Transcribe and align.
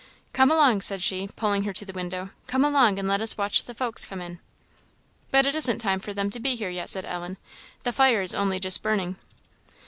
"Come 0.33 0.49
along," 0.49 0.81
said 0.81 1.03
she, 1.03 1.27
pulling 1.27 1.61
her 1.65 1.73
to 1.73 1.85
the 1.85 1.93
window 1.93 2.31
"come 2.47 2.65
along, 2.65 2.97
and 2.97 3.07
let 3.07 3.21
us 3.21 3.37
watch 3.37 3.61
the 3.61 3.75
folks 3.75 4.03
come 4.03 4.19
in." 4.19 4.39
"But 5.29 5.45
it 5.45 5.53
isn't 5.53 5.77
time 5.77 5.99
for 5.99 6.11
them 6.11 6.31
to 6.31 6.39
be 6.39 6.55
here 6.55 6.71
yet," 6.71 6.89
said 6.89 7.05
Ellen; 7.05 7.37
"the 7.83 7.93
fire 7.93 8.23
is 8.23 8.33
only 8.33 8.59
just 8.59 8.81
burning." 8.81 9.17